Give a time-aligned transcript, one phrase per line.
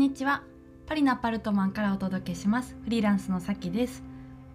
[0.00, 0.42] にちは。
[0.86, 2.74] パリのアパルトマンからお届けします。
[2.84, 4.02] フリーランスのさきです。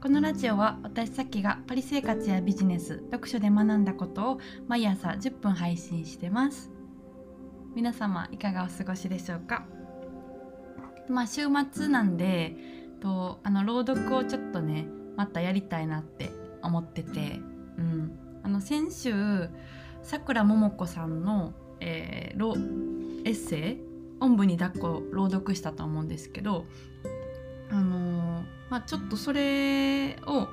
[0.02, 6.72] このラジオは私さきがパリ生活やビジネス読書で学んだことを毎朝10分配信してます。
[7.76, 9.68] 皆様いかがお過ごしでしょうか？
[11.10, 11.42] まあ週
[11.72, 12.56] 末なんで
[13.00, 16.32] とあの朗読をちょっとねまたやりたいなって
[16.64, 17.40] 思ってて
[17.78, 18.18] うん。
[18.42, 19.50] あの先週
[20.02, 23.85] さくらももこさんの、えー、エッセイ
[24.20, 26.66] おんぶに抱っこ朗読したと思うんですけど
[27.70, 30.48] あのー、まあ、ちょっとそれを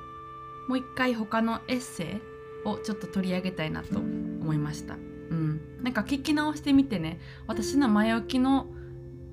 [0.67, 2.21] もう一回他のエッセ
[2.65, 4.95] イをちょっと取り上げたいなと思いました。
[4.95, 4.97] う
[5.35, 8.67] ん、なんか聞き直してみてね私の前置きの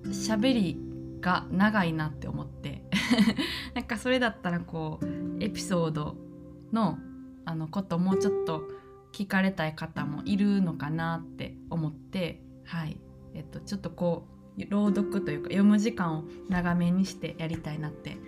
[0.05, 0.79] 喋り
[1.21, 2.83] が長いなって思って。
[3.75, 6.17] なんかそれだったらこうエピソード
[6.73, 6.99] の
[7.45, 8.63] あのこともうちょっと
[9.13, 13.01] 聞かれたい方もいるのかなって思ってはい。
[13.35, 14.27] えっと、ちょっとこ
[14.59, 18.19] う朗読というか読む時間を長めにしてやりたいなって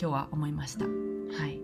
[0.00, 0.84] 今日は思いました。
[0.84, 1.60] はい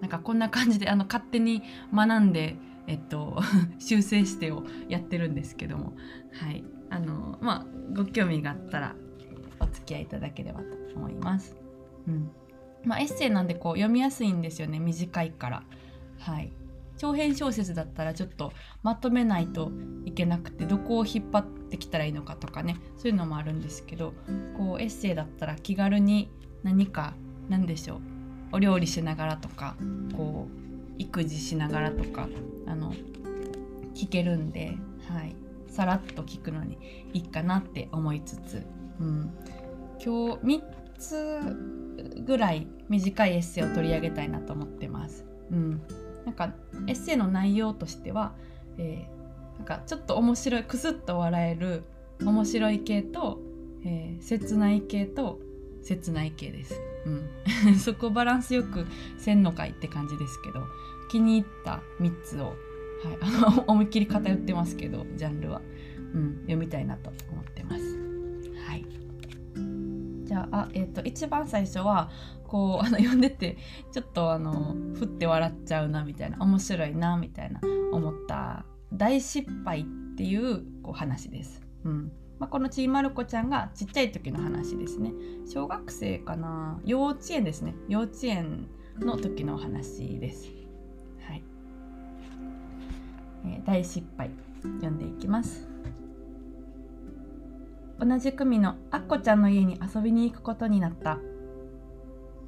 [0.00, 3.40] なんかこんな感じであの勝手に学んで、えっと、
[3.80, 5.94] 修正してをやってるんですけども、
[6.32, 8.94] はいあのまあ、ご興味があったら
[9.60, 11.56] お付き合いいただければと思います。
[12.06, 12.30] うん
[12.84, 15.62] まあ、エッセイなんでこう読みやすいんですよね短いから。
[16.18, 16.52] はい
[16.96, 22.76] 長編小説だったらちょっとまとめないといけなくてどこを引っ張ってきたらいいのかとかね。
[22.96, 24.14] そういうのもあるんですけど
[24.56, 26.30] こうエッセイだったら気軽に
[26.64, 27.14] 何か
[27.48, 28.00] 何でしょう。
[28.52, 29.76] お料理しながらとか
[30.16, 32.28] こう育児しながらとか
[32.66, 32.92] あの
[33.94, 34.76] 聞けるんで、
[35.08, 35.36] はい、
[35.68, 36.78] さらっと聞くのに
[37.12, 38.66] いいかなって思いつつ、
[39.00, 39.32] うん、
[40.04, 40.62] 今日3
[40.98, 45.24] つぐらい短いエッセイを取り上げたいなと思ってます。
[45.50, 45.82] うん。
[46.24, 46.54] なんか
[46.86, 48.34] エッセイの内容としては、
[48.78, 49.17] えー、
[49.58, 51.84] なんかちょっと面白いクスッと笑える
[52.24, 53.40] 面白い系と、
[53.84, 55.38] えー、切ない系と
[55.82, 56.80] 切ない系です。
[57.06, 60.64] うん、 そこバランスよくせんのかいって感じですけど
[61.10, 62.56] 気に入った3つを、はい、
[63.20, 65.62] あの 思いっきり偏ってますけどジャンルは、
[66.14, 67.98] うん、読みたいなと思ってます。
[68.66, 68.84] はい。
[70.24, 72.10] じゃあえーと一番最初は
[72.46, 73.56] こう あの読んでて
[73.92, 76.38] ちょっとあのふって笑っちゃうなみたいな。
[76.40, 77.60] 面白いなみたいな
[77.92, 79.84] 思った大失敗っ
[80.16, 81.60] ていうこう話です。
[81.84, 85.12] うんまあ、このちいまる子ちゃんがちっちゃい時の話ですね。
[85.52, 86.80] 小学生かな？
[86.84, 87.74] 幼稚園ですね。
[87.88, 90.48] 幼稚園の時のお話です。
[91.26, 91.42] はい。
[93.44, 94.30] えー、大失敗
[94.62, 95.68] 読んでいきます。
[97.98, 101.18] 同じ組のあっこちゃんの家に遊びに行くことになった。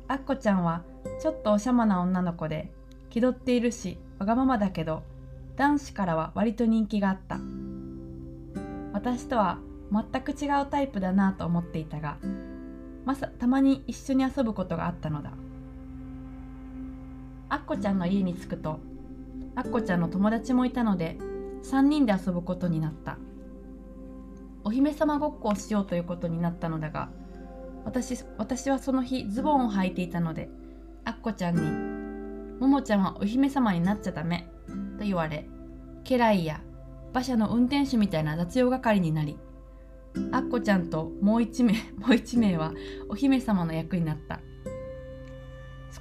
[0.06, 0.84] アッコちゃんは
[1.20, 2.72] ちょっとおしゃまな女の子で
[3.10, 5.02] 気取っているしわがままだけど
[5.60, 7.38] 男子からは割と人気があった。
[8.94, 9.59] 私とは
[9.93, 12.16] 全く違うタイプだなと思っていたが
[13.04, 15.32] まさたまに一緒に遊ぶことがあったのだ。
[17.50, 18.81] アッコちゃんの家に着くと
[19.54, 21.19] アッコちゃんの友達もいたので
[21.65, 23.19] 3人で遊ぶことになった。
[24.65, 27.10] お姫様ごっこをしようということになったのだが
[27.84, 30.48] 私私はその日ズボンを履いていたので
[31.04, 31.60] アッコちゃんに
[32.60, 34.49] 「ももちゃんはお姫様になっちゃダメ」
[35.00, 35.46] と言われ
[36.04, 36.60] 家来や
[37.12, 39.38] 馬車の運転手みたいな雑用係になり
[40.30, 42.74] アッコちゃんともう一名 もう一名は
[43.08, 44.40] お姫様の役になった。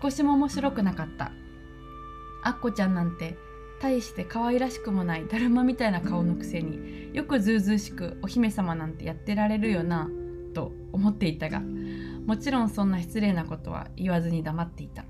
[0.01, 1.31] 少しも面白くなかった。
[2.43, 3.37] アッコちゃんなんて
[3.81, 10.09] 大して可愛らしくもないだるまみたいな顔のくせによくずうずうしくお姫様なんてやってられるよな
[10.53, 11.61] と思っていたが
[12.25, 15.05] もちろんそんな失礼なことは言わずに黙っていた。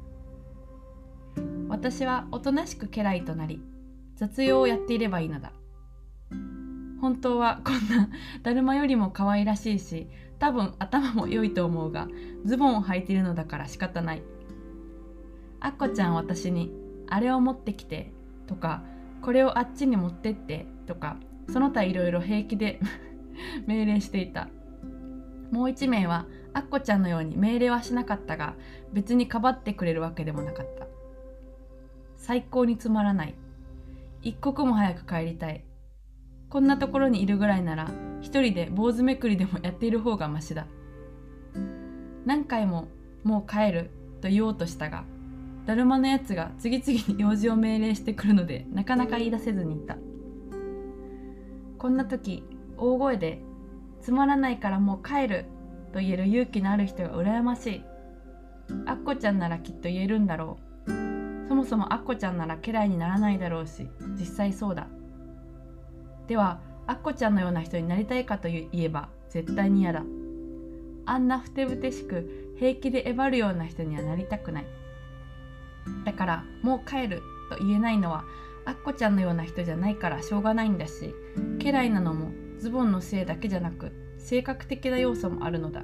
[1.69, 3.61] 私はおとなしく家来となり
[4.19, 5.53] 雑用をやっていればいいのだ。
[6.99, 8.09] 本当はこんな
[8.43, 10.09] だるまよりも可愛らしいし
[10.39, 12.09] 多分頭も良いと思うが
[12.43, 14.23] ズボンを履いているのだから仕方ない。
[15.61, 16.69] あっこちゃん私に
[17.07, 18.11] 「あれを持ってきて」
[18.45, 18.83] とか
[19.23, 21.15] 「これをあっちに持ってって」とか
[21.47, 22.81] その他いろいろ平気で
[23.67, 24.49] 命令していた。
[25.49, 28.55] もう一名はアッコちゃんのように命令はしなかったが
[28.91, 30.87] 別にかばってくれるわけでもなかった。
[32.17, 33.35] 最高につまらない。
[34.21, 35.63] 一刻も早く帰りたい。
[36.49, 37.89] こんなところにいるぐらいなら
[38.21, 40.67] 一人で坊主めくりでもやっている方がましだ。
[42.25, 42.89] 何回も
[43.23, 45.05] もう帰ると言おうとしたが
[45.65, 49.97] だるまのやつが次々に用事を命令してくるのでなかなか言い出せずにいた。
[51.77, 52.43] こんな時
[52.77, 53.39] 大声で
[54.01, 55.45] つまらないからもう帰る
[55.93, 57.83] と言える勇気のある人が羨ましい。
[58.85, 60.68] アッコちゃんならきっと言えるんだろう。
[61.59, 64.87] もそもアッコちゃんなら家来にならないだろうし実際そうだ。
[66.27, 70.03] ではアッコちゃんのような人になりたいかといえば絶対に嫌だ。
[71.05, 74.65] あんなふてぶてしく平気でえばるような人にはなりたくない。
[76.05, 78.23] だからもう帰ると言えないのは
[78.65, 81.13] アッコちゃんのような人じゃないからしょうがないんだし
[81.59, 85.83] 家来なのもズボンのせいだけじゃなく性格的な要素もあるのだ。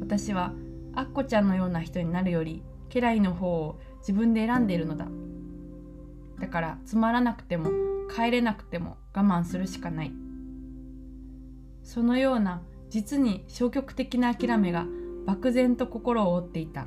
[0.00, 0.52] 私は
[0.94, 5.08] アッコちゃんのような人になるより家来の方を自分で選んでいるのだ。
[6.38, 7.70] だからつまらなくても
[8.14, 10.12] 帰れなくても我慢するしかない。
[11.82, 12.60] そのような
[12.90, 14.84] 実に消極的な諦めが
[15.24, 16.86] 漠然と心を覆っていた。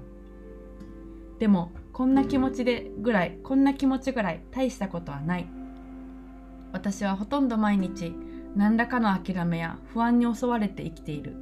[1.40, 5.48] でもこんな気持ちでぐらいこんな気持ちぐらい大したことはない。
[6.72, 8.14] 私はほとんど毎日
[8.56, 11.36] 何らかの諦めや不安に襲われて生きている。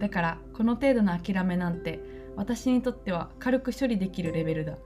[0.00, 2.00] だからこの程度の諦めなんて
[2.36, 4.76] 私にとっては軽く処理できるレベルだ。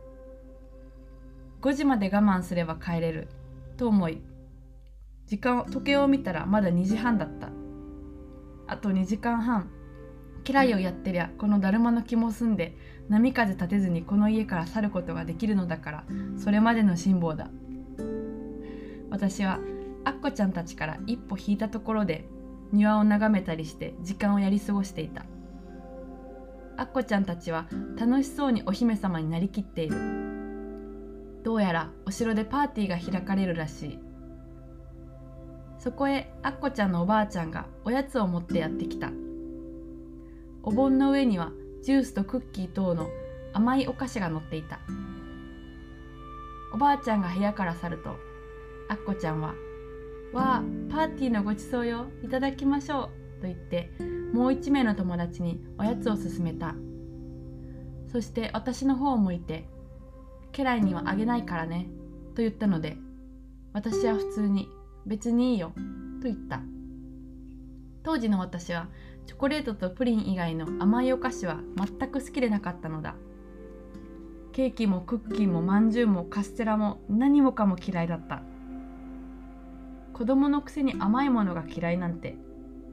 [1.63, 3.29] 5時まで我慢すれば帰れる。
[3.77, 4.21] と思い
[5.27, 7.51] 時間時計を見たらまだ2時半だった。
[8.67, 9.71] あと2時間半
[10.45, 12.77] 家来をやってりゃこのだるまの気も済んで
[13.09, 16.05] 波風立てずにこの家から去ることができるのだから
[16.37, 17.51] それまでの辛抱だ。
[19.11, 19.59] 私は
[20.05, 22.27] アッコちゃんたちから一歩引いたところで
[22.73, 25.25] 庭を眺めたりして時間をやり過ごしていた。
[26.79, 27.67] アッコちゃんたちは
[27.99, 29.97] 楽しそうにお姫様になりきっている。
[31.43, 33.99] どうやらお城でパーティーが開かれるらしい。
[35.79, 39.11] そこへアッコちゃんのおばあちゃんがおやつを持ってやってきた。
[40.63, 41.51] お盆の上には
[41.83, 43.09] ジュースとクッキー等の
[43.53, 44.79] 甘いお菓子が乗っていた。
[46.73, 48.15] おばあちゃんが部屋から去ると
[48.89, 49.55] アッコちゃんは
[50.33, 52.07] 「わあパーティーのごちそうよ。
[52.23, 53.09] いただきましょう」
[53.41, 53.91] と言って
[54.33, 56.75] もう一名の友達におやつを勧めた。
[58.11, 59.69] そして私の方を向いて
[60.53, 61.89] 「家来にはあげないからね」
[62.35, 62.97] と言ったので
[63.73, 64.69] 私は普通に
[65.07, 65.73] 「別にいいよ」
[66.21, 66.63] と言った。
[68.03, 68.89] 当時の私は
[69.27, 73.15] チョコレートとプリン以外の甘いお菓子は全く好きでなかったのだ。
[74.53, 78.43] ケーキもクッキーもまんじゅうもカステラも何もかも嫌いだった。
[80.15, 82.39] 子供のくせに甘いものが嫌いなんて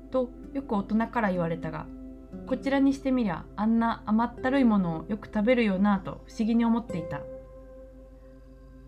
[0.10, 1.86] とよく大人から言われたが
[2.48, 7.22] こちらにしてみりゃあんな甘ったるいものをよく食べるよなぁと不思議に思っていた。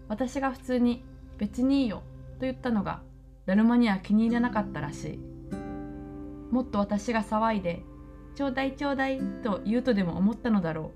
[0.09, 1.03] 私が普通に
[1.37, 2.03] 「別にいいよ」
[2.39, 3.01] と言ったのが
[3.45, 5.19] だるまには気に入らなかったらしい。
[6.51, 7.83] もっと私が騒いで
[8.35, 10.91] 「ちょうだいちょうだい」と言うとでも思ったのだろう。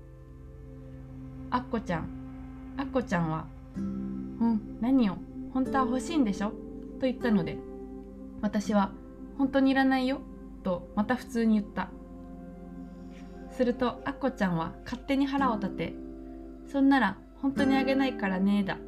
[1.50, 2.08] あっこちゃん
[2.78, 3.46] あっこちゃんは
[3.76, 5.18] 「うん何よ
[5.52, 6.50] 本当は欲しいんでしょ?」
[6.98, 7.58] と言ったので
[8.40, 8.92] 私は
[9.38, 10.20] 「本当にいらないよ」
[10.62, 11.90] とまた普通に言った。
[13.50, 15.94] するとアッコちゃんは勝手に腹を立て
[16.66, 18.78] 「そんなら本当にあげないからねだ」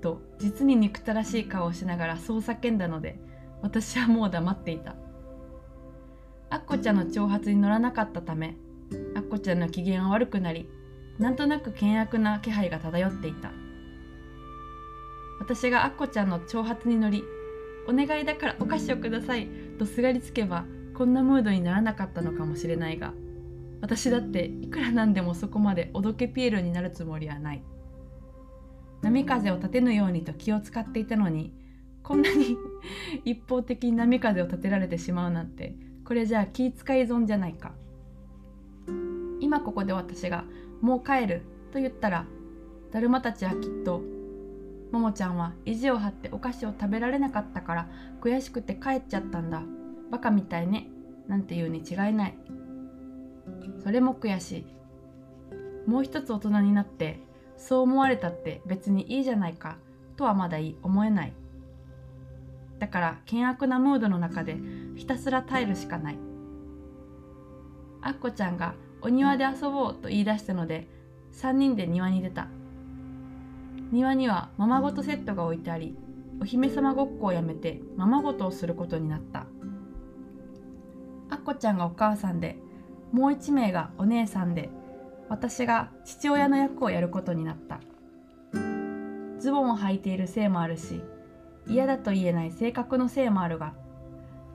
[0.00, 3.18] と実に憎たらしい顔をしながらそう叫んだので
[3.62, 4.94] 私はもう黙っていた。
[6.48, 8.56] アッコちゃんの挑発に乗らなかったため
[9.16, 10.68] アッコちゃんの機嫌は悪くなり
[11.18, 13.50] なんとなく険悪な気配が漂っていた。
[15.40, 17.24] 私がアッコちゃんの挑発に乗り
[17.88, 19.65] お願いだからお菓子をください。
[19.76, 20.64] とすがりつけば
[20.94, 23.12] こんなムードにならなかったのかもしれないが
[23.80, 27.62] 私だっていくらなんでもそこまでおどけピエロになるつもりはない。
[29.02, 31.52] 波風を立てぬようにと気を使っていたのに
[32.02, 32.56] こんなに
[33.24, 37.74] 一方的に波風を立てられてしまうなんてこれじゃあ気遣い損じゃないか。
[39.38, 40.44] 今ここで私が
[40.80, 42.26] 「もう帰る」と言ったら
[42.90, 44.02] だるまたちはきっと
[44.92, 47.88] ももちゃんは意地を張ってお菓子を食べられなかったから
[48.20, 49.62] 悔しくて帰っちゃったんだ。
[50.10, 50.88] バカみたいね。
[51.26, 52.38] なんて言うに違いない。
[53.82, 54.66] それも悔しい。
[55.90, 57.20] もう一つ大人になって
[57.56, 59.76] そう思われたって別にいいじゃないか。
[60.16, 61.32] とはまだいい思えない。
[62.78, 64.58] だから険悪なムードの中で
[64.96, 66.18] ひたすら耐えるしかない。
[68.02, 70.88] アッコちゃんがお庭で遊ぼうと言い出したので
[71.32, 72.48] 3人で庭に出た。
[73.92, 75.96] 庭にはままごとセットが置いてあり
[76.40, 79.46] お姫様ごっこをやめてままごとをすることになった。
[81.28, 82.58] アッコちゃんがお母さんで
[83.12, 84.70] もう1名がお姉さんで
[85.28, 87.80] 私が父親の役をやることになった。
[89.38, 91.02] ズボンを履いているせいもあるし
[91.66, 93.74] 嫌だと言えない性格のせいもあるが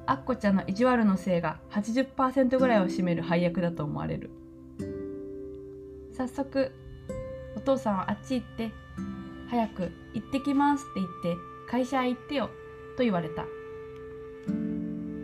[0.06, 4.32] アッコちゃんの意地悪のせいが80%ぐらいを占める配役だと思われる。
[6.14, 6.72] 早速
[7.56, 8.72] お父さんはあっち行って
[9.52, 11.38] 早く行ってきますって言って
[11.70, 12.50] 会社へ行ってよ
[12.96, 13.46] と言われた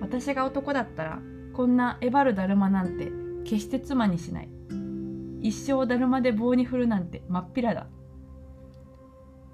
[0.02, 1.20] 私が男だったら
[1.54, 3.10] こんなえばるだるまなんて
[3.46, 4.50] 決して妻にしない。
[5.42, 7.88] 一生だるまで棒に振るなんてまっぴらだ。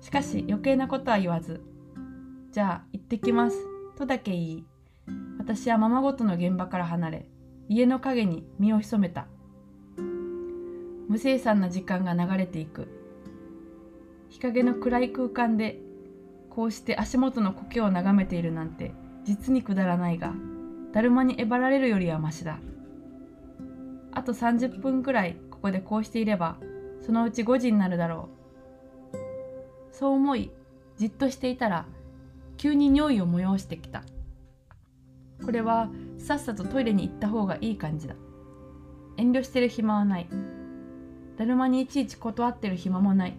[0.02, 1.62] しかし余計なことは言わず
[2.52, 3.58] じゃあ行ってきます
[3.96, 4.66] とだけ言い
[5.38, 7.30] 私はままごとの現場から離れ
[7.70, 9.28] 家の陰に身を潜めた。
[11.08, 13.03] 無生産な時間が流れていく。
[14.34, 15.78] 日陰の暗い空間で
[16.50, 18.92] こうして足元の苔を眺めているなんて
[19.26, 20.34] 実にくだらないが
[20.92, 22.58] だるまにえばられるよりはましだ。
[24.12, 26.58] あと30分くらいここでこうしていれば
[27.06, 28.30] そのうち5時になるだろ
[29.14, 29.96] う。
[29.96, 30.50] そう思い
[30.98, 31.86] じっとしていたら
[32.58, 34.04] 急に尿意を催してきた。
[35.46, 38.16] これはさっさとトイレに行った方がいい感じだ。
[39.18, 40.28] 遠慮してる暇はない。
[41.38, 43.36] だるまにいちいち断ってる暇もない。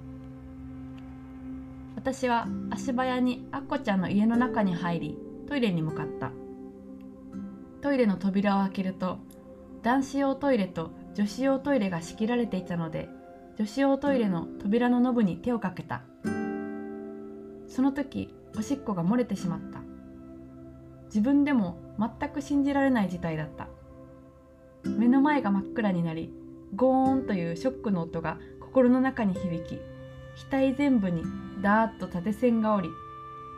[2.05, 5.19] 私は足早にアッコちゃんの家の中に入り
[5.49, 6.33] トイレに向かった。
[7.81, 9.21] トイレの扉を開けると
[9.83, 13.09] 男子用トイレと女子用トイレが仕切られていたので
[13.57, 16.03] 女子用トイレの扉のノブに手をかけた。
[17.69, 19.81] その時おしっこが漏れてしまった。
[21.07, 23.69] 自分でも全く信じられない事態だった。
[24.85, 26.35] 目の前が真っ暗になり
[26.77, 29.81] ゴーンというショックの音が心の中に響き
[30.51, 31.23] 額全部に
[31.63, 32.89] ダーッと縦線がおり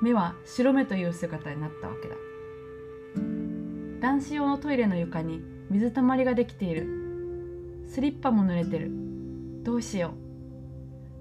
[0.02, 2.14] 目は白目という姿になったわけだ
[4.00, 5.40] 男子用のトイレの床に
[5.71, 6.87] 水たまりができている
[7.88, 8.90] スリッパも濡れてる
[9.62, 10.14] どうしよ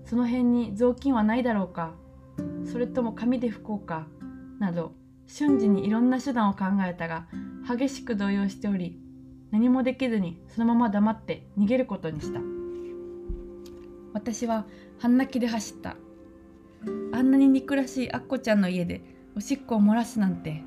[0.06, 1.96] うその辺に雑巾はないだろうか
[2.72, 4.08] それとも紙で拭こうか
[4.60, 4.92] など
[5.28, 7.28] 瞬時にいろんな手段を考えたが
[7.68, 9.00] 激しく動揺しており
[9.52, 12.40] 何もできずにそのまま黙って逃げることにした
[14.14, 14.66] 私は
[15.00, 15.98] 半泣きで走った。
[17.14, 19.02] あんなに憎らしいアッコちゃんの家で
[19.36, 20.64] おしっこを漏らすなんて。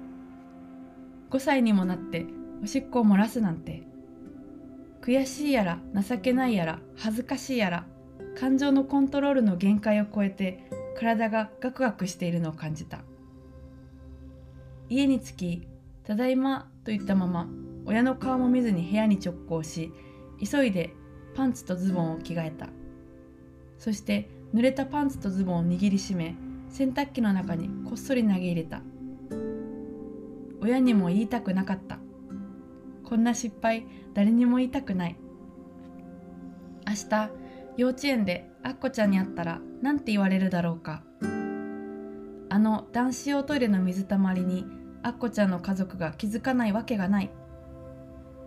[1.30, 2.26] 5歳にもなって
[2.62, 3.82] おしっこを漏らすなんて。
[5.02, 7.87] 悔しいやら情けないやら恥ずかしいやら
[8.38, 10.68] 感情のコントロールの限界を超えて
[10.99, 13.00] 体がガクガクしているのを感じた。
[14.90, 15.68] 家に着き
[16.04, 17.49] 「ただいま」と言ったまま
[17.85, 19.92] 親の顔も見ずに部屋に直行し
[20.42, 20.94] 急いで
[21.35, 22.68] パンツとズボンを着替えた。
[23.78, 26.35] そして濡れたパンツとズボンを握りしめ
[26.68, 28.82] 洗濯機の中にこっそり投げ入れた。
[30.61, 31.99] 親にも言いたくなかった。
[33.04, 35.16] こんな失敗誰にも言いたくない。
[36.87, 37.30] 明日
[37.76, 41.02] 幼稚園でアッコちゃんに会ったら何て言われるだろうか。
[42.50, 44.66] あの男子用トイレの水たまりに
[45.02, 47.30] アッコちゃんの家族が気づかないわけがない。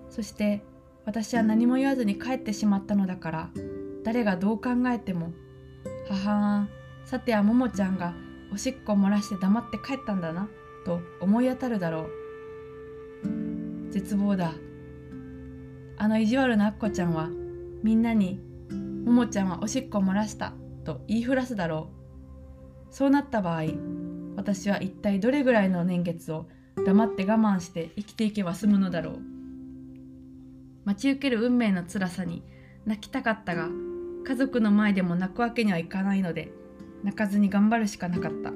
[0.09, 0.63] そして
[1.05, 3.49] 私は何も言わずに帰ってしまったのだから
[4.03, 5.33] 誰がどう考えても
[6.07, 6.67] 母
[7.05, 8.13] さてはももちゃんが
[8.53, 10.49] おしっこ漏らして黙って帰ったんだな
[10.85, 12.01] と思い当たるだろ
[13.23, 13.91] う。
[13.91, 14.53] 絶望だ。
[15.97, 17.29] あの意地悪なアッコちゃんは
[17.83, 18.39] みんなに
[19.05, 20.53] 「ももちゃんはおしっこ漏らした」
[20.83, 21.89] と言いふらすだろ
[22.89, 22.93] う。
[22.93, 23.63] そうなった場合
[24.35, 26.47] 私は一体どれぐらいの年月を
[26.85, 29.19] 黙って我慢して生きていけば済むのだろう。
[30.83, 32.43] 待ち受ける運命の辛さに
[32.85, 33.69] 泣きたかったが
[34.23, 36.51] 家族の前でも泣くわけにはいかないので
[37.03, 38.51] 泣かずに頑張るしかなかった。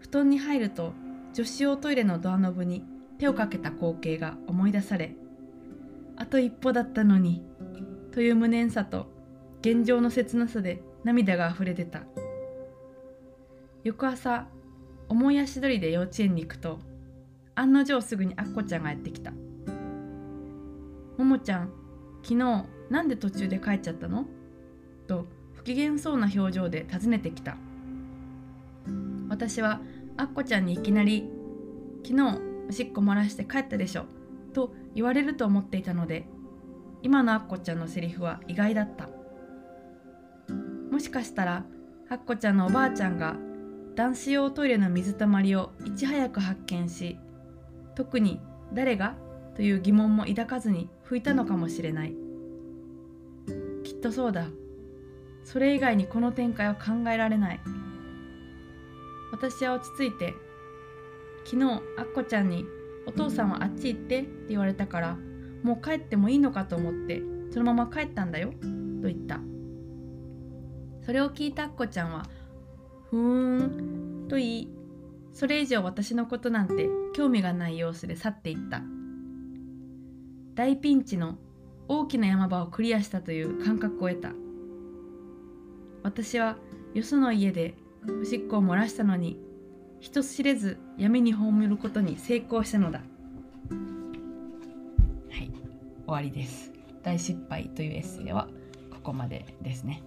[0.00, 0.92] 布団に入ると
[1.34, 2.84] 女子用トイレのドアノブに
[3.18, 5.14] 手をかけた光景が思い出され
[6.16, 7.44] あと一歩だったのに
[8.10, 9.06] という無念さと
[9.60, 12.02] 現状の切なさで涙があふれ出た。
[13.84, 14.48] 翌朝
[15.08, 16.78] 思い足取りで幼稚園に行くと
[17.54, 19.32] 案の定すぐにアッコちゃんがやってきた
[21.16, 21.72] 「ももちゃん
[22.22, 24.26] 昨日なんで途中で帰っちゃったの?」
[25.06, 27.56] と不機嫌そうな表情で尋ねてきた。
[29.28, 29.80] 私は
[30.16, 31.30] アッコちゃんにいきなり
[32.04, 34.04] 「昨日おしっこ漏らして帰ったでしょ」
[34.52, 36.26] と言われると思っていたので
[37.02, 39.08] 今のアッコちゃんのセリフは意外だった。
[40.90, 41.64] もしかしたら
[42.08, 43.36] アッコちゃんのおばあちゃんが
[43.94, 47.18] 男子用トイレの水たまりをいち早く発見し
[47.94, 48.40] 特に
[48.74, 49.14] 誰が？
[49.54, 52.14] という疑問も抱かずに拭いたのかもしれない。
[54.00, 54.46] っとそうだ。
[55.44, 57.60] それ以外にこの展開は考えられない。
[59.30, 60.34] 私は落ち着いて
[61.44, 61.64] 昨日
[61.98, 62.64] アッコちゃんに
[63.06, 65.16] 「お父さんはあっち行って」って言われたから
[65.62, 69.40] もう帰ってもいいのかと思ってそのまま帰ったんだよと言った。
[71.02, 72.24] それを聞いたアッコちゃんは
[73.10, 74.68] 「ふーん」と言い
[75.32, 78.82] それ以上私のことなんて興味がない様子で去っていった。
[80.54, 81.38] 大ピンチの
[81.92, 84.30] 大きな山場をクリアしたという感覚を得た。
[86.04, 86.56] 私は
[86.94, 87.74] よその家で
[88.22, 89.40] おしっこを漏らしたのに
[89.98, 93.00] 人知れず闇に葬ることに成功したのだ。
[93.00, 93.04] は
[95.38, 95.50] い。
[95.50, 95.52] 終
[96.06, 96.70] わりです。
[97.02, 98.46] 大失敗というエッセイは
[98.92, 100.00] ここまでですね、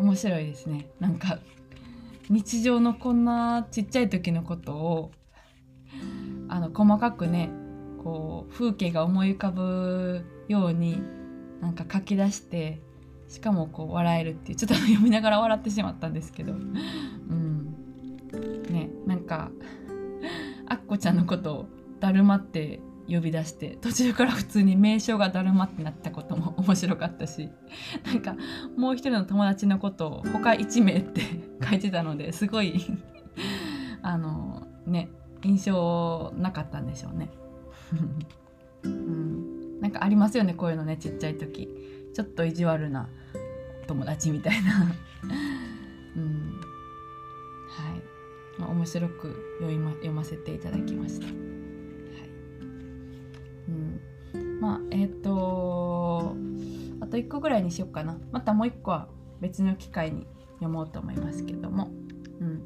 [0.06, 0.86] 面白いですね。
[0.98, 1.40] なんか
[2.30, 5.10] 日常のこんなちっちゃい時のことを
[6.48, 7.50] あの細かくね
[8.04, 11.02] こう風景が思い浮かぶように
[11.60, 12.82] なんか書き出して
[13.28, 17.74] しかもこう笑えるっていうちょっと読みながら笑ってしまったんですけどうん
[18.68, 19.50] ねなんか
[20.68, 21.66] あっこちゃんのことを
[22.00, 27.48] だるまって呼び出して途中から普通に名称がだるまってなったことも面白かったし
[28.04, 28.36] なんか
[28.76, 31.22] もう一人の友達のことを他1名って
[31.66, 32.84] 書いてたのですごい
[34.02, 35.10] あのね
[35.42, 37.28] 印象なかったんでしょうね。
[38.82, 41.68] うん、なんかありますよねこういうのねちっちゃい時。
[42.14, 43.08] ちょっと意地悪な
[43.88, 44.94] 友達みたいな。
[46.16, 46.60] うん。
[47.68, 51.26] はい、まあ、面白く読、ま、読ませていただきました。
[51.26, 51.34] はい。
[53.68, 56.36] うん、まあえっ、ー、と
[57.00, 58.16] あと1個ぐらいにしようかな。
[58.30, 59.08] またもう1個は
[59.40, 61.90] 別の機会に読もうと思いますけども、
[62.40, 62.62] うん、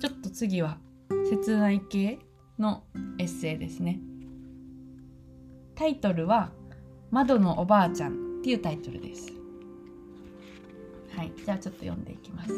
[0.00, 0.78] ちょっと次は
[1.30, 2.18] 切ない系
[2.58, 2.82] の
[3.18, 4.00] エッセイですね。
[5.78, 6.50] タイトルは
[7.12, 9.32] 「窓のおばあちゃん」っていうタイトルです。
[11.16, 12.52] はいじゃあちょっと読んでいきます。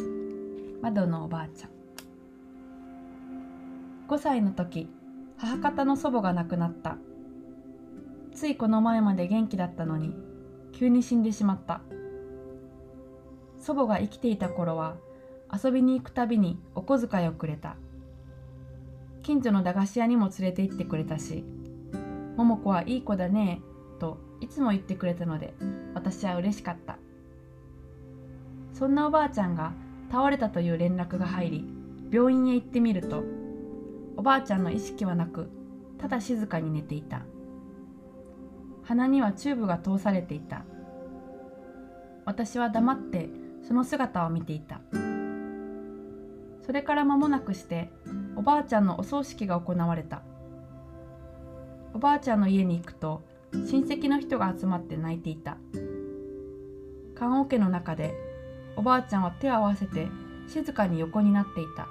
[0.81, 1.71] 窓のおばあちゃん。
[4.09, 4.89] 5歳の時
[5.37, 6.97] 母方の祖母が亡くなった。
[8.33, 10.15] ついこの前まで元気だったのに
[10.73, 11.83] 急に死んでしまった。
[13.59, 14.97] 祖母が生きていた頃は
[15.53, 17.77] 遊びに行くたびにお小遣いをくれた。
[19.23, 21.45] 近所の駄菓子屋にも連れて行ってくれたし
[22.45, 23.61] 「桃子はいい子だね」
[24.01, 25.55] といつも言ってくれたので
[25.95, 26.99] 私は嬉しかった。
[28.73, 29.73] そんなおばあちゃんが
[30.11, 31.65] 倒れたという連絡が入り
[32.11, 33.23] 病院へ行ってみると
[34.17, 35.51] おばあちゃんの意識はなく
[35.99, 37.23] ただ静かに寝ていた。
[38.85, 40.65] 鼻にはチューブが通されていた。
[42.25, 43.29] 私は黙って
[43.63, 44.81] その姿を見ていた。
[46.63, 47.93] それから間もなくして
[48.35, 50.23] おばあちゃんのお葬式が行われた。
[51.95, 53.23] おばあちゃんの家に行くと
[53.53, 55.57] 親戚の人が集まって泣いていた。
[57.15, 58.15] 棺桶の中で
[58.77, 60.09] おばあちゃんは手を合わせて
[60.49, 61.89] 静かに横になっていた。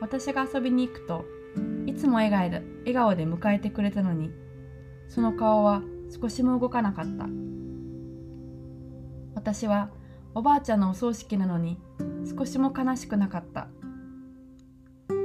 [0.00, 1.24] 私が遊びに行くと
[1.86, 4.30] いつも笑顔で笑顔で迎えてくれたのに
[5.08, 5.82] その顔は
[6.20, 7.26] 少しも動かなかった。
[9.34, 9.90] 私は
[10.34, 11.78] おばあちゃんのお葬式なのに
[12.38, 13.68] 少しも悲しくなかった。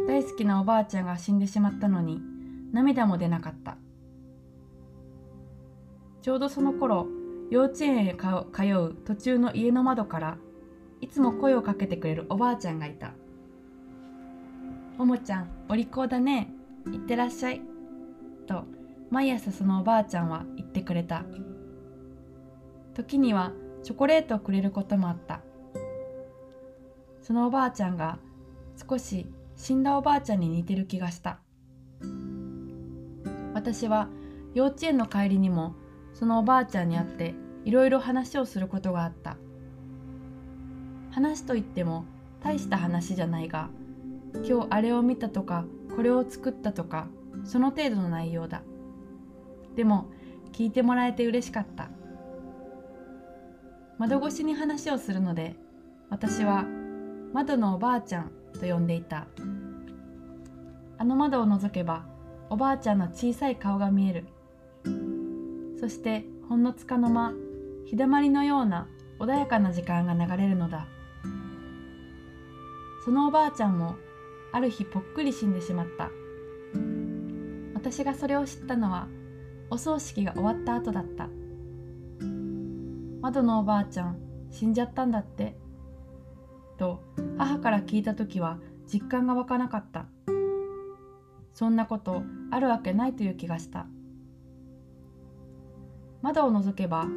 [0.08, 2.20] 大好きなおばあちゃんが死んでしまったのに
[2.72, 3.78] 涙も出なかった。
[6.22, 7.08] ちょうどその頃
[7.50, 8.28] 幼稚園へ通
[8.64, 10.38] う途中の家の窓から
[11.02, 13.14] いつも声をかけてくれるおばあちゃんがいた
[14.98, 16.54] 「ももちゃんお利口だね。
[16.92, 17.62] いってらっしゃい」
[18.48, 18.66] と
[19.10, 21.24] 毎朝そのおばあちゃんは言ってくれた。
[22.94, 25.42] 時にはチョコレートをくれることもあった。
[27.22, 28.20] そのおばあちゃんが
[28.90, 31.40] 少し死んだおばあちゃんに似てる気がした。
[33.54, 34.08] 私は
[34.54, 35.76] 幼稚園の帰りにも
[36.14, 37.36] そのおばあちゃんに会って
[37.66, 39.38] いろいろ話をすることがあった。
[41.12, 42.06] 話といっても
[42.42, 43.70] 大した話じゃないが
[44.48, 47.08] 今日あれを見たとかこれを作ったとか
[47.44, 48.62] その程度の内容だ。
[49.76, 50.08] でも
[50.52, 51.90] 聞いてもらえて嬉しかった。
[53.98, 55.56] 窓越しに話をするので
[56.10, 56.66] 私は
[57.34, 59.28] 窓のおばあちゃんと呼んでいた。
[60.98, 62.06] あの窓を覗けば
[62.52, 64.26] おばあちゃんの小さい顔が見える。
[65.80, 67.34] そしてほんのつかの間
[67.86, 68.88] 日だまりのような
[69.20, 70.88] 穏やかな時間が流れるのだ。
[73.06, 73.96] そのおばあちゃんも
[74.52, 76.10] ある日ぽっくり死んでしまった。
[77.76, 79.08] 私がそれを知ったのは
[79.70, 81.30] お葬式が終わった後だった。
[83.22, 84.18] 窓のおばあちゃん
[84.50, 85.56] 死んじゃったんだって。
[86.78, 87.04] と
[87.38, 88.60] 母から聞いた時は
[88.92, 90.08] 実感が湧かなかった。
[91.54, 93.88] そんなことあるわけないという気がした。
[96.22, 97.08] 窓を覗けば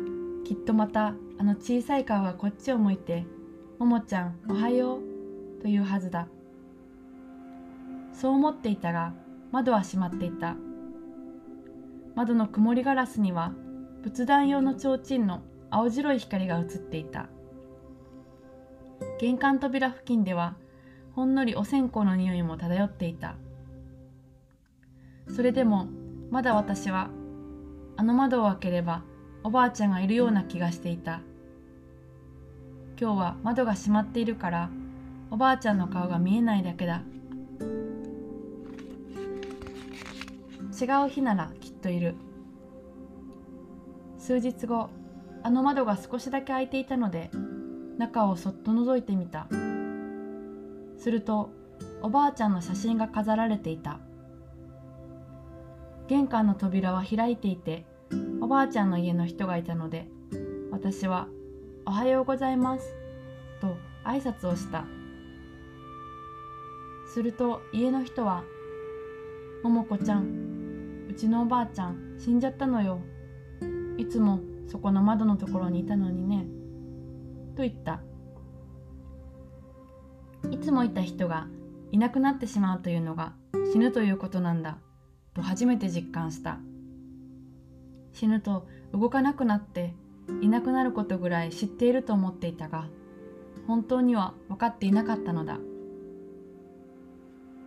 [0.45, 3.27] きっとまたあの小さい顔がこっちを向いて
[3.79, 5.01] 「ももちゃんおはよう」
[5.63, 6.29] というはずだ。
[8.13, 9.15] そう思っていたが
[9.51, 10.57] 窓は閉まっていた。
[12.15, 13.53] 窓の曇りガラスには
[14.03, 17.29] 仏壇用の提灯の青白い光が映っていた。
[19.19, 20.57] 玄関扉付近では
[21.15, 23.37] ほんのりお線香の匂いも漂っていた。
[25.35, 25.89] それでも
[26.31, 27.11] まだ私は
[27.97, 29.03] あの窓を開ければ
[29.43, 31.21] おばあちゃんがいるような気がしていた。
[33.01, 34.71] 今日は窓が閉まっているから
[35.31, 37.03] おばあちゃんの顔が見えないだけだ。
[40.81, 42.15] 違う日ならきっといる。
[44.19, 44.91] 数日後
[45.43, 47.31] あの窓が少しだけ開いていたので
[47.99, 49.49] 中をそっと覗いてみた。
[50.99, 51.51] すると
[52.03, 53.99] おばあちゃんの写真が飾られていた。
[56.09, 57.87] 玄関の扉は開いていて
[58.41, 60.09] おばあちゃんの家の人がいたので
[60.71, 61.29] 私は
[61.87, 62.95] 「おはようございます」
[63.61, 64.85] と挨拶をした。
[67.07, 68.43] すると家の人は
[69.63, 73.01] 「ももこちゃんうちのおばあちゃん死んじゃったのよ。
[73.99, 76.47] いつもそこの窓のところにいたのにね」
[77.55, 78.01] と言った。
[80.51, 81.47] いつもいた人が
[81.93, 83.35] いなくなってしまうというのが
[83.73, 84.79] 死ぬということなんだ。
[85.35, 86.59] と初めて実感した。
[88.13, 89.95] 死ぬと動かなくなって
[90.43, 92.89] いなくなることぐらい知っていると思っていたが
[93.67, 95.59] 本当には分かっていなかったのだ。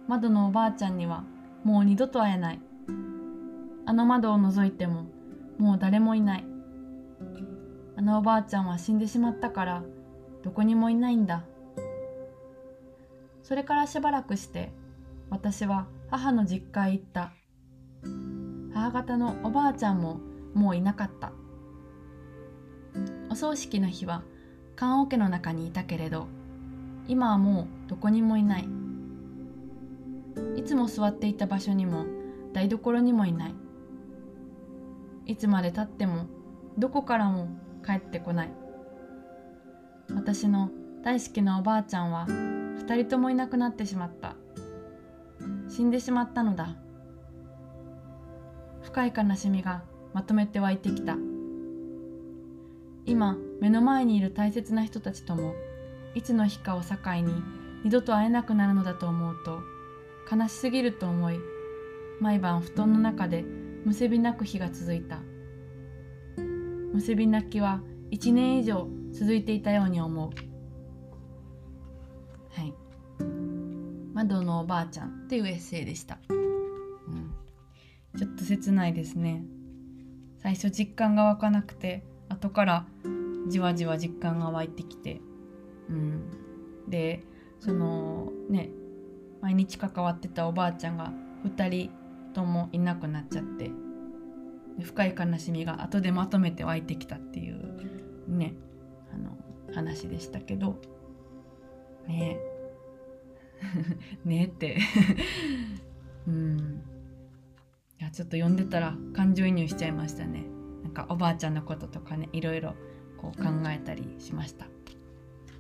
[0.08, 1.23] 窓のおばあちゃんには
[1.63, 2.62] もう二度と会えない。
[3.88, 5.06] あの窓を覗いても
[5.58, 6.45] もう誰もいない。
[7.95, 9.84] あのおばあちゃんは死んでしまったから
[10.43, 11.43] どこにもいないんだ。
[13.41, 14.71] それからしばらくして
[15.30, 17.32] 私は母の実家へ行った。
[18.76, 20.20] 母方のおばあちゃんも
[20.54, 21.32] もういなかった。
[23.30, 24.24] お葬式の日は
[24.76, 26.28] 棺桶の中にいたけれど
[27.08, 28.68] 今はもうどこにもいない。
[30.58, 32.06] いつも座っていた場所にも
[32.52, 33.56] 台所にもいない。
[35.26, 36.26] いつまでたっても
[36.78, 37.48] どこからも
[37.86, 38.52] 帰ってこない。
[40.14, 40.70] 私の
[41.02, 44.36] 大好きなおばあちゃんは二人ともいなくなってしまった。
[45.70, 46.76] 死んでしまったのだ。
[48.95, 51.17] 深い悲しみがまとめて湧いてきた。
[53.05, 55.53] 今目の前にいる大切な人たちとも
[56.13, 57.34] いつの日かを境に
[57.84, 59.60] 二度と会えなくなるのだと思うと
[60.34, 61.39] 悲しすぎると思い
[62.21, 63.43] 毎晩布団の中で
[63.84, 65.19] むせび泣く日が続いた。
[66.93, 67.81] むせび泣きは
[68.12, 70.29] 1年以上続いていたように思う。
[72.49, 72.73] はい。
[74.13, 76.17] 窓のおばあちゃんっていうエッセイでした、
[78.17, 79.43] ちょっと切ないですね。
[80.38, 82.86] 最初実感が湧かなくて後から
[83.49, 85.21] じわじわ実感が湧いてきて、
[85.89, 86.30] うん、
[86.88, 87.23] で
[87.60, 88.69] そのね
[89.41, 91.12] 毎日関わってたおばあちゃんが
[91.45, 91.91] 2人
[92.34, 93.71] ともいなくなっちゃって
[94.82, 97.58] 深い悲しみが後でまとめて湧いてきたっていう
[98.28, 98.54] ね
[99.13, 99.38] あの
[99.73, 100.80] 話でしたけど。
[102.08, 102.38] ね。
[102.39, 102.56] え
[104.25, 104.78] ねえって。
[106.28, 106.82] うん。
[107.99, 110.45] いやちょっと読んでたら感情移入しちゃいましたね。
[110.84, 112.75] なんかおばあちゃんのこととかねいろいろ
[113.17, 114.67] こう考えたりしました、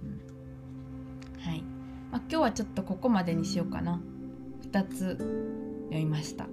[0.03, 1.63] うん、はい、
[2.11, 4.01] まあ、今日はちょっとここまでにしようかな。
[4.71, 5.17] 2つ
[5.85, 6.47] 読みました。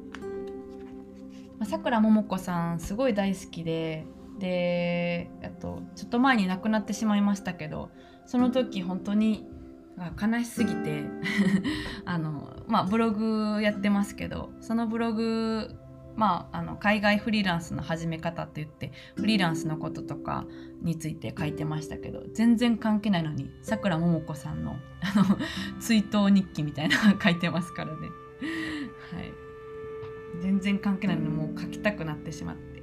[1.65, 4.05] さくらももこさんすごい大好きで
[4.39, 7.91] であとちょっと前に亡くなってしまいましたけど
[8.27, 9.47] その時本当に
[10.21, 11.05] 悲しすぎて
[12.05, 15.77] あの、まあ、ブログやってますけどそのブログ
[16.15, 20.45] まあ、あの海外フリーランスの始め方って言ってフリーランスのこととか
[20.83, 25.39] について書いてましたけど全然関係ないのにさくらももこさんのあの
[25.81, 28.09] 追悼日記みたいなの 書いてますからね。
[29.13, 29.33] はい。
[30.43, 32.83] 全然関係ないのにもう書きたくなってしまって。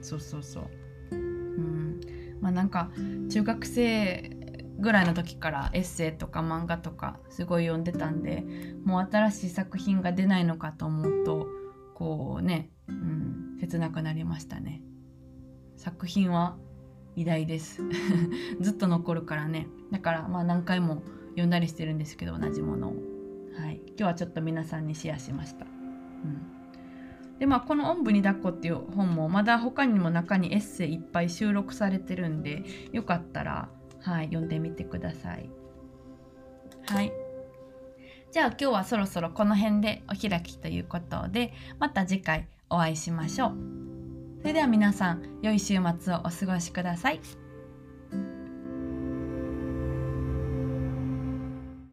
[0.00, 1.14] そうそうそう。
[1.14, 2.00] うん。
[2.40, 2.90] まあなんか
[3.28, 4.35] 中学生
[4.78, 8.44] ぐらいの時からエッセイとか漫画とかすごい読んでたんで
[8.84, 11.46] もう新しい作品が出ないのかと思うと
[11.94, 14.82] こうね、うん、切なくなりましたね。
[15.76, 16.56] 作品は
[17.14, 17.82] 偉大です。
[18.60, 19.66] ずっと残るからね。
[19.90, 22.94] だからまあ何回も読んだりしてるんですけど同じものを。
[23.58, 23.80] はい。
[23.86, 26.56] 今日はちょっと皆さんにシェアしました、うん。
[27.38, 33.70] でまあこの「おんぶに抱っこ」っていう本もまだ他にも中にエッセイいっぱい収録されてるんでよかったら
[34.06, 35.50] はい読んでみてください。
[36.86, 37.12] はい。
[38.30, 43.56] じゃあ今日はそろそろこの辺でお開きということでまた次回お会いしましょう。
[44.42, 47.45] それでは皆さん良い週末をお過ごしください。